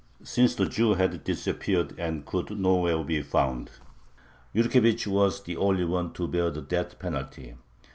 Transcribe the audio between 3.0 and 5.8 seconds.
be found, Yurkevich was the